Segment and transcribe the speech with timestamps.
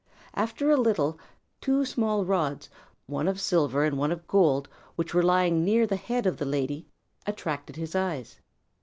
[0.33, 1.19] After a little
[1.61, 2.71] two small rods,
[3.05, 6.45] one of silver and one of gold, which were lying near the head of the
[6.45, 6.87] lady,
[7.27, 8.39] attracted his eyes.